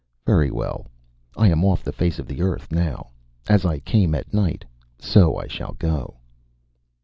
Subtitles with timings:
[0.25, 0.87] Very well,
[1.37, 3.11] I am off the face of the earth now.
[3.47, 4.65] As I came at night
[4.97, 6.17] so I shall go."